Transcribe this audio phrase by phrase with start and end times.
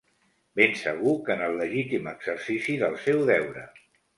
[0.59, 3.71] Ben segur que en el legítim exercici del seu deure.